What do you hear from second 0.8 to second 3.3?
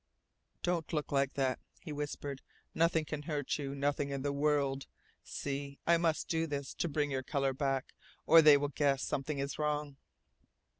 look like that," he whispered. "Nothing can